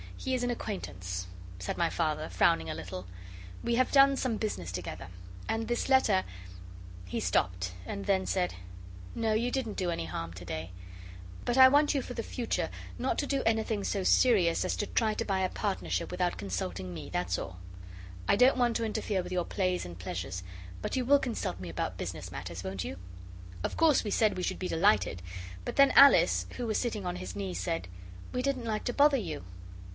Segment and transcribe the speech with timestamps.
[0.17, 1.27] 'He is an acquaintance,'
[1.57, 3.07] said my father, frowning a little,
[3.63, 5.07] 'we have done some business together.
[5.47, 6.23] And this letter'
[7.13, 8.55] he stopped and then said:
[9.15, 10.71] 'No; you didn't do any harm to day;
[11.45, 14.87] but I want you for the future not to do anything so serious as to
[14.87, 17.59] try to buy a partnership without consulting me, that's all.
[18.27, 20.43] I don't want to interfere with your plays and pleasures;
[20.83, 22.97] but you will consult me about business matters, won't you?'
[23.63, 25.21] Of course we said we should be delighted,
[25.65, 27.87] but then Alice, who was sitting on his knee, said,
[28.33, 29.43] 'We didn't like to bother you.